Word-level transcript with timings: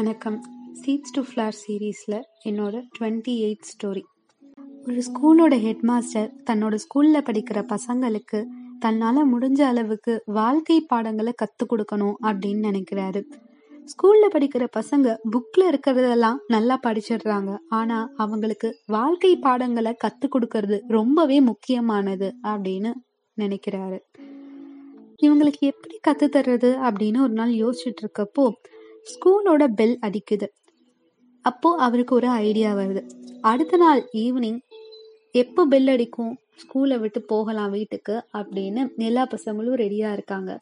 வணக்கம். 0.00 0.36
Seeds 0.80 1.12
to 1.12 1.22
flower 1.28 1.54
சீரீஸில் 1.60 2.16
என்னோட 2.48 2.74
டுவெண்ட்டி 2.96 3.32
எயிட் 3.46 3.66
ஸ்டோரி 3.70 4.02
ஒரு 4.86 5.02
ஸ்கூலோட 5.06 5.54
ஹெட் 5.60 5.82
மாஸ்டர் 5.82 6.28
தன்னோட 6.50 6.74
ஸ்கூலில் 6.74 7.24
படிக்கிற 7.28 7.58
பசங்களுக்கு 7.72 8.38
தன்னால் 8.78 9.20
முடிஞ்ச 9.32 9.60
அளவுக்கு 9.62 10.22
வாழ்க்கை 10.26 10.80
பாடங்களை 10.80 11.32
கற்றுக் 11.32 11.72
கொடுக்கணும் 11.72 12.14
அப்படின்னு 12.22 12.62
நினைக்கிறாரு. 12.68 13.22
ஸ்கூலில் 13.84 14.34
படிக்கிற 14.34 14.66
பசங்க 14.78 15.16
புக்கில் 15.32 15.68
இருக்கிறதெல்லாம் 15.70 16.38
நல்லா 16.46 16.78
படிச்சிடுறாங்க. 16.86 17.56
ஆனால் 17.68 18.08
அவங்களுக்கு 18.16 18.80
வாழ்க்கை 18.86 19.36
பாடங்களை 19.36 19.94
கற்றுக் 19.94 20.36
கொடுக்கறது 20.36 20.80
ரொம்பவே 20.88 21.40
முக்கியமானது 21.40 22.34
அப்படின்னு 22.42 22.92
நினைக்கிறாரு. 23.36 24.00
இவங்களுக்கு 25.22 25.60
எப்படி 25.60 25.98
கற்றுத்தர்றது 26.08 26.72
அப்படின்னு 26.88 27.20
ஒரு 27.20 27.32
நாள் 27.32 27.50
யோசிச்சுட்டு 27.50 28.04
இருக்கப்போ 28.04 28.52
ஸ்கூலோட 29.04 29.66
பெல் 29.66 29.98
அடிக்குது. 30.02 30.48
அப்போ 31.42 31.76
அவருக்கு 31.76 32.14
ஒரு 32.14 32.28
ஐடியா 32.28 32.74
வருது. 32.74 33.10
அடுத்த 33.40 33.76
நாள் 33.76 34.08
ஈவினிங் 34.12 34.60
எப்போ 35.32 35.66
பெல் 35.66 35.86
அடிக்கும்? 35.86 36.38
ஸ்கூலை 36.60 36.98
விட்டு 36.98 37.22
போகலாம் 37.22 37.70
வீட்டுக்கு 37.70 38.24
அப்படின்னு 38.32 38.96
எல்லா 38.96 39.26
பசங்களும் 39.26 39.76
ரெடியா 39.76 40.12
இருக்காங்க. 40.12 40.58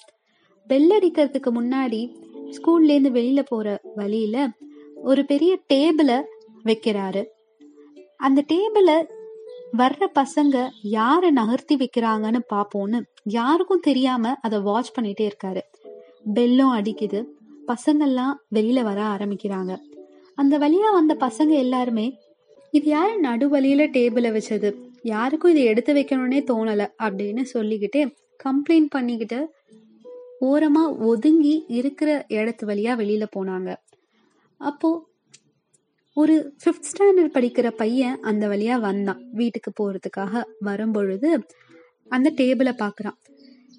பெல் 0.66 0.90
அடிக்கிறதுக்கு 1.00 1.50
முன்னாடி 1.50 2.14
ஸ்கூல்லேருந்து 2.50 3.10
வெளியில 3.10 3.40
போற 3.40 3.80
வழியில 3.94 4.48
ஒரு 4.94 5.24
பெரிய 5.24 5.58
டேபிளை 5.74 6.22
வைக்கிறாரு. 6.64 7.26
அந்த 8.16 8.44
டேபிளை 8.52 9.16
வர்ற 9.78 10.06
பசங்க 10.14 10.68
யாரை 10.82 11.30
நகர்த்தி 11.30 11.76
வைக்கிறாங்கன்னு 11.76 12.40
பார்ப்போன்னு 12.54 13.00
யாருக்கும் 13.24 13.80
தெரியாம 13.80 14.34
அதை 14.40 14.60
வாட்ச் 14.60 14.98
பண்ணிட்டே 14.98 15.30
இருக்காரு. 15.30 15.60
பெல்லும் 16.34 16.74
அடிக்குது. 16.74 17.24
பசங்கள்லாம் 17.68 18.34
வெளியில 18.54 18.82
வர 18.82 19.02
ஆரம்பிக்கிறாங்க. 19.02 19.78
அந்த 20.34 20.58
வழியா 20.58 20.92
வந்த 20.92 21.16
பசங்க 21.20 21.48
எல்லாருமே 21.48 22.18
இது 22.70 22.86
யாரு 22.90 23.20
நடுவழியில 23.20 23.82
டேபிள 23.90 24.26
வச்சது? 24.30 24.74
யாருக்கும் 25.02 25.50
இதை 25.50 25.64
எடுத்து 25.64 25.94
வைக்கணும்னே 25.94 26.40
தோணல 26.50 26.86
அப்படின்னு 27.02 27.44
சொல்லிக்கிட்டு 27.54 28.10
கம்ப்ளைண்ட் 28.44 28.86
பண்ணிக்கிட்டு 28.88 29.54
ஓரமா 30.40 30.98
ஒதுங்கி 30.98 31.64
இருக்கிற 31.68 32.24
இடத்து 32.28 32.64
வழியா 32.66 32.92
வெளியில 33.00 33.26
போனாங்க. 33.36 33.76
அப்போ 34.56 35.06
ஒரு 36.14 36.54
ஃபிஃப்த் 36.64 36.88
ஸ்டாண்டர்ட் 36.90 37.36
படிக்கிற 37.36 37.70
பையன் 37.70 38.20
அந்த 38.20 38.48
வழியா 38.48 38.80
வந்தான் 38.80 39.22
வீட்டுக்கு 39.32 39.72
போறதுக்காக 39.78 40.44
வரும்பொழுது 40.60 41.46
அந்த 42.08 42.32
டேபிளை 42.36 42.72
பார்க்குறான். 42.78 43.18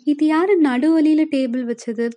இது 0.03 0.25
யாரு 0.25 0.61
நடுவழியில 0.61 1.25
டேபிள் 1.31 1.63
வச்சது? 1.65 2.09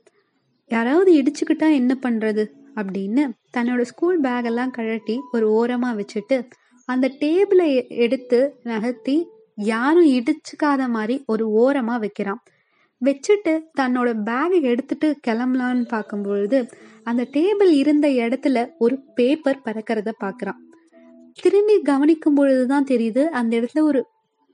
யாராவது 0.74 1.10
இடிச்சுக்கிட்டா 1.20 1.68
என்ன 1.72 1.92
பண்றது 2.02 2.44
அப்படின்னு 2.74 3.22
தன்னோட 3.56 3.82
ஸ்கூல் 3.90 4.18
பேகெல்லாம் 4.20 4.70
கழட்டி 4.70 5.16
ஒரு 5.32 5.46
ஓரமா 5.60 5.90
வச்சுட்டு 5.98 6.36
அந்த 6.88 7.06
டேபிளை 7.20 7.68
எடுத்து 8.04 8.38
நகர்த்தி 8.62 9.16
யாரும் 9.70 10.08
இடிச்சுக்காத 10.18 10.82
மாதிரி 10.88 11.16
ஒரு 11.26 11.44
ஓரமா 11.62 11.96
வைக்கிறான். 11.98 12.40
வச்சுட்டு 13.02 13.52
தன்னோட 13.80 14.08
பேகை 14.28 14.58
எடுத்துட்டு 14.72 15.08
கிளம்பலான்னு 15.26 15.84
பார்க்கும்பொழுது 15.94 16.58
அந்த 17.04 17.22
டேபிள் 17.36 17.70
இருந்த 17.82 18.08
இடத்துல 18.22 18.58
ஒரு 18.78 18.96
பேப்பர் 19.14 19.64
பறக்கிறத 19.64 20.10
பார்க்குறான். 20.24 20.60
திரும்பி 21.42 21.76
கவனிக்கும் 21.82 22.38
பொழுதுதான் 22.38 22.90
தெரியுது 22.90 23.22
அந்த 23.40 23.52
இடத்துல 23.58 23.82
ஒரு 23.90 24.02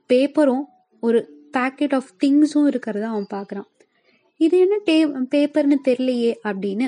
பேப்பரும் 0.09 0.65
ஒரு 1.03 1.19
பேக்கெட் 1.57 1.95
ஆஃப் 1.95 2.13
திங்ஸும் 2.23 2.69
இருக்கிறத 2.71 3.05
அவன் 3.11 3.31
பார்க்குறான். 3.33 3.67
இது 4.41 4.59
என்ன 4.59 4.75
டே 4.83 5.05
பேப்பர்னு 5.05 5.77
தெரியலையே 5.87 6.33
அப்படின்னு 6.43 6.87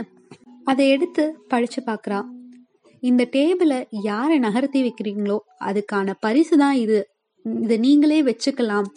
அதை 0.63 0.89
எடுத்து 0.89 1.23
படிச்சு 1.47 1.81
பார்க்குறான் 1.85 2.27
இந்த 3.03 3.27
டேபிளை 3.31 3.85
யாரை 3.89 4.39
நகர்த்தி 4.39 4.79
வைக்கிறீங்களோ 4.83 5.37
அதுக்கான 5.65 6.13
பரிசு 6.19 6.57
தான் 6.57 6.75
இது. 6.75 6.99
இதை 7.45 7.77
நீங்களே 7.77 8.19
வச்சுக்கலாம் 8.21 8.87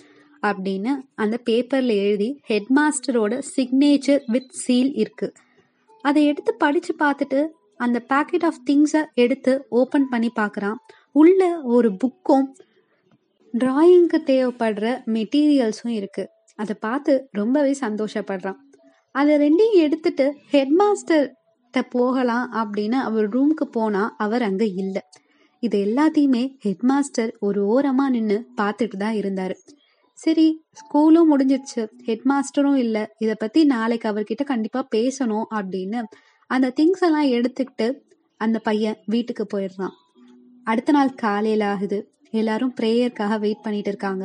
அப்படின்னு 0.43 0.93
அந்த 1.15 1.41
பேப்பர்ல 1.51 1.95
எழுதி 2.05 2.41
ஹெட் 2.43 2.71
மாஸ்டரோட 2.77 3.43
சிக்னேச்சர் 3.57 4.23
வித் 4.27 4.53
சீல் 4.53 4.93
இருக்கு. 4.95 5.33
அதை 6.05 6.27
எடுத்து 6.27 6.55
படிச்சு 6.55 6.95
பார்த்துட்டு 6.99 7.41
அந்த 7.77 7.99
பேக்கெட் 8.09 8.45
ஆஃப் 8.45 8.61
திங்ஸை 8.71 9.03
எடுத்து 9.15 9.65
ஓப்பன் 9.69 10.09
பண்ணி 10.09 10.31
பார்க்குறான் 10.41 10.79
உள்ள 11.13 11.61
ஒரு 11.63 11.91
புக்கும் 12.05 12.47
டிராயிங்க்கு 13.55 14.19
தேவைப்படுற 14.31 14.87
மெட்டீரியல்ஸும் 15.07 15.95
இருக்குது 15.95 16.31
அதை 16.59 16.77
பார்த்து 16.81 17.13
ரொம்பவே 17.31 17.73
சந்தோஷப்படுறான். 17.81 18.61
அதை 19.15 19.35
ரெண்டையும் 19.37 19.79
எடுத்துட்டு 19.79 20.27
ஹெட் 20.51 20.75
மாஸ்டர்கிட்ட 20.79 21.83
போகலாம் 21.91 22.47
அப்படின்னு 22.53 22.99
அவர் 23.09 23.29
ரூமுக்கு 23.29 23.67
போனா 23.71 24.15
அவர் 24.19 24.43
அங்க 24.43 24.65
இல்லை. 24.83 25.03
இது 25.63 25.79
எல்லாத்தையுமே 25.85 26.43
ஹெட் 26.61 26.85
மாஸ்டர் 26.91 27.37
ஒரு 27.41 27.61
ஓரமா 27.75 28.07
நின்று 28.09 28.39
பார்த்துட்டு 28.57 28.97
தான் 28.97 29.15
இருந்தாரு. 29.15 29.55
சரி 30.19 30.47
ஸ்கூலும் 30.81 31.31
முடிஞ்சிருச்சு. 31.31 31.83
ஹெட் 32.05 32.27
மாஸ்டரும் 32.33 32.77
இல்லை. 32.77 33.03
இதை 33.19 33.35
பத்தி 33.39 33.65
நாளைக்கு 33.65 34.09
அவர்கிட்ட 34.13 34.45
கண்டிப்பா 34.45 34.81
பேசணும் 34.95 35.47
அப்படின்னு 35.55 36.01
அந்த 36.51 36.73
திங்ஸ் 36.81 37.05
எல்லாம் 37.07 37.29
எடுத்துக்கிட்டு 37.37 37.87
அந்த 38.41 38.59
பையன் 38.59 38.99
வீட்டுக்கு 39.07 39.45
போயிடுறான். 39.55 39.95
அடுத்த 40.65 40.93
நாள் 40.93 41.13
காலையில 41.15 41.65
ஆகுது. 41.67 41.99
எல்லாரும் 42.31 42.75
ப்ரேயருக்காக 42.81 43.39
வெயிட் 43.39 43.63
பண்ணிட்டு 43.63 43.89
இருக்காங்க. 43.89 44.25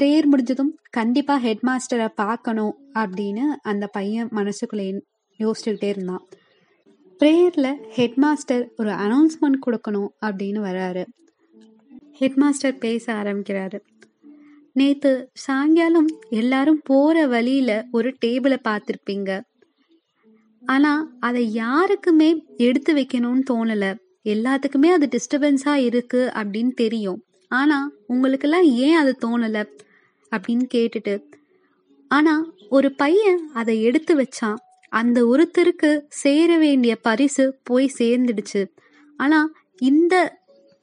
ப்ரேயர் 0.00 0.24
முடிஞ்சதும் 0.24 0.78
கண்டிப்பா 0.90 1.36
ஹெட் 1.36 1.62
மாஸ்டரை 1.62 2.08
பார்க்கணும் 2.14 2.74
அப்படின்னு 2.94 3.44
அந்த 3.62 3.86
பையன் 3.86 4.28
மனசுக்குள்ளே 4.28 5.00
யோசிச்சுக்கிட்டே 5.38 5.84
இருந்தான். 5.84 6.26
ப்ரேயரில் 7.18 7.74
ஹெட் 7.90 8.14
மாஸ்டர் 8.14 8.70
ஒரு 8.76 8.90
அனௌன்ஸ்மெண்ட் 8.90 9.60
கொடுக்கணும் 9.66 10.08
அப்படின்னு 10.26 10.60
வராரு. 10.68 11.06
ஹெட் 12.12 12.34
மாஸ்டர் 12.34 12.78
பேச 12.78 13.12
ஆரம்பிக்கிறாரு. 13.12 13.80
நேற்று 14.72 15.28
சாயங்காலம் 15.32 16.06
எல்லாரும் 16.30 16.80
போற 16.84 17.26
வழியில 17.26 17.84
ஒரு 17.92 18.14
டேபிளை 18.24 18.58
பார்த்துருப்பீங்க. 18.68 19.40
ஆனா 20.66 21.10
அதை 21.20 21.52
யாருக்குமே 21.52 22.44
எடுத்து 22.56 22.94
வைக்கணும்னு 22.94 23.42
தோணல. 23.50 23.96
எல்லாத்துக்குமே 24.24 24.86
அது 24.86 25.08
டிஸ்டர்பன்ஸா 25.16 25.74
இருக்கு 25.74 26.32
அப்படின்னு 26.34 26.70
தெரியும். 26.70 27.22
ஆனா 27.48 27.90
உங்களுக்கெல்லாம் 28.06 28.62
ஏன் 28.62 28.96
அது 28.96 29.16
தோணலை? 29.26 29.78
அப்படின்னு 30.30 30.66
கேட்டுட்டு 30.74 31.22
ஆனா 32.08 32.44
ஒரு 32.68 32.94
பையன் 32.94 33.50
அதை 33.54 33.82
எடுத்து 33.82 34.12
வச்சான். 34.16 34.54
அந்த 34.88 35.24
ஒருத்தருக்கு 35.24 36.02
சேர 36.08 36.58
வேண்டிய 36.58 36.96
பரிசு 36.96 37.58
போய் 37.62 37.90
சேர்ந்துடுச்சு. 37.98 38.68
ஆனா 39.16 39.50
இந்த 39.76 40.38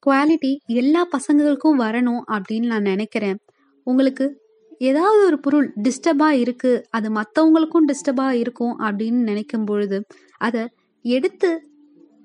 குவாலிட்டி 0.06 0.58
எல்லா 0.66 1.08
பசங்களுக்கும் 1.08 1.78
வரணும் 1.78 2.22
அப்படின்னு 2.32 2.66
நான் 2.66 2.82
நினைக்கிறேன். 2.82 3.38
உங்களுக்கு 3.84 4.42
ஏதாவது 4.78 5.26
ஒரு 5.26 5.40
பொருள் 5.40 5.74
டிஸ்டர்பா 5.84 6.30
இருக்கு 6.30 6.88
அது 6.90 7.10
மற்றவங்களுக்கும் 7.10 7.86
டிஸ்டர்பா 7.88 8.30
இருக்கும் 8.32 8.80
அப்படின்னு 8.80 9.22
நினைக்கும் 9.22 9.66
பொழுது 9.66 10.06
அதை 10.38 10.68
எடுத்து 11.02 11.68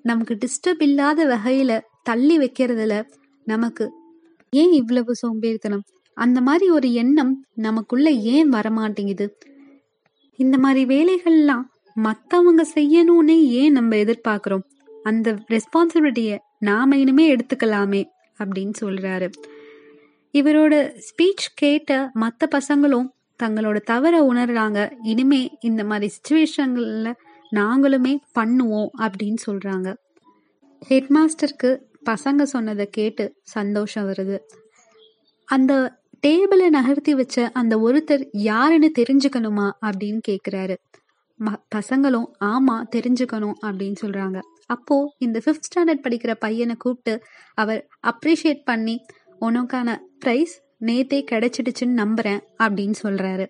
நமக்கு 0.02 0.34
டிஸ்டர்ப் 0.34 0.82
இல்லாத 0.82 1.24
வகையில 1.24 1.80
தள்ளி 2.02 2.38
வைக்கிறதுல 2.38 3.04
நமக்கு 3.44 3.92
ஏன் 4.50 4.72
இவ்வளவு 4.72 5.14
சோம்பேறித்தனம்? 5.14 5.84
அந்த 6.18 6.40
மாதிரி 6.40 6.70
ஒரு 6.70 6.92
எண்ணம் 6.92 7.44
நமக்குள்ள 7.54 8.10
ஏன் 8.10 8.50
வரமாட்டேங்குது? 8.50 9.28
இந்த 10.36 10.58
மாதிரி 10.58 10.82
வேலைகள்லாம் 10.84 11.62
மற்றவங்க 11.96 12.62
செய்யணும்னே 12.74 13.42
ஏன் 13.42 13.72
நம்ம 13.72 13.96
எதிர்பார்க்கிறோம்? 13.96 14.64
அந்த 15.02 15.38
ரெஸ்பான்சிபிலிட்டியை 15.48 16.38
நாம 16.58 16.96
இனிமே 16.96 17.36
எடுத்துக்கலாமே 17.36 18.04
அப்படின்னு 18.38 18.72
சொல்றாரு. 18.80 19.30
இவரோட 20.32 20.96
ஸ்பீச் 20.96 21.46
கேட்ட 21.54 22.10
மற்ற 22.12 22.48
பசங்களும் 22.58 23.08
தங்களோட 23.42 23.80
தவற 23.80 24.32
உணர்றாங்க. 24.32 24.92
இனிமே 25.02 25.56
இந்த 25.60 25.84
மாதிரி 25.84 26.12
சுச்சுவேஷன்ல 26.12 27.14
நாங்களுமே 27.52 28.16
பண்ணுவோம் 28.34 28.88
அப்படின்னு 28.98 29.36
சொல்றாங்க. 29.46 29.96
ஹெட் 30.80 31.08
மாஸ்டருக்கு 31.10 31.78
பசங்க 32.10 32.42
சொன்னதை 32.42 32.86
கேட்டு 32.86 33.34
சந்தோஷம் 33.42 34.08
வருது. 34.08 34.38
அந்த 35.44 35.96
டேபிளை 36.26 36.68
நகர்த்தி 36.68 37.14
வச்ச 37.14 37.50
அந்த 37.52 37.76
ஒருத்தர் 37.76 38.28
யாருன்னு 38.32 38.92
தெரிஞ்சுக்கணுமா 38.98 39.70
அப்படின்னு 39.86 40.20
கேக்குறாரு. 40.28 40.76
பசங்களும் 41.74 42.24
ஆமா 42.40 42.82
தெரிஞ்சுக்கணும் 42.96 43.52
அப்படின்னு 43.62 43.94
சொல்றாங்க. 44.00 44.40
அப்போ 44.66 45.14
இந்த 45.18 45.40
ஃபிஃப்த் 45.44 45.66
ஸ்டாண்டர்ட் 45.68 46.04
படிக்கிற 46.08 46.34
பையனை 46.34 46.74
கூப்பிட்டு 46.74 47.22
அவர் 47.54 47.86
அப்ரிஷியேட் 48.02 48.60
பண்ணி 48.64 49.04
உனக்கான 49.40 49.98
ப்ரைஸ் 50.24 50.54
நேத்தே 50.80 51.24
கிடைச்சிடுச்சுன்னு 51.30 52.00
நம்புறேன் 52.02 52.40
அப்படின்னு 52.58 52.94
சொல்றாரு. 53.02 53.46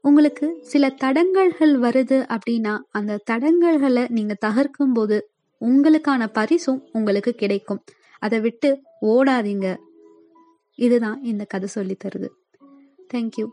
உங்களுக்கு 0.00 0.58
சில 0.60 0.94
தடங்கல்கள் 1.04 1.78
வருது 1.80 2.36
அப்படின்னா 2.36 2.78
அந்த 2.90 3.20
தடங்கல்களை 3.30 4.08
நீங்க 4.08 4.36
தகர்க்கும் 4.46 4.92
போது 4.94 5.30
உங்களுக்கான 5.60 6.26
பரிசும் 6.32 6.88
உங்களுக்கு 6.92 7.32
கிடைக்கும். 7.32 7.84
அதை 8.18 8.40
விட்டு 8.40 8.82
ஓடாதீங்க. 9.02 9.76
இதுதான் 10.78 11.20
இந்த 11.22 11.42
கதை 11.44 11.68
சொல்லி 11.68 11.96
தருது 12.04 12.28
தேங்க்யூ 13.14 13.46